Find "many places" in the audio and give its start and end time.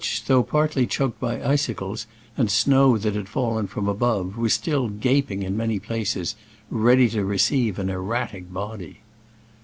5.55-6.35